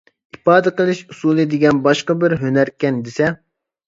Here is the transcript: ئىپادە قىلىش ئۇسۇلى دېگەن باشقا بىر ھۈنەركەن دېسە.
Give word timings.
ئىپادە 0.35 0.71
قىلىش 0.77 1.01
ئۇسۇلى 1.13 1.45
دېگەن 1.51 1.81
باشقا 1.87 2.15
بىر 2.23 2.35
ھۈنەركەن 2.45 2.99
دېسە. 3.09 3.29